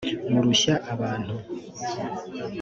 [0.31, 1.35] murushya abantu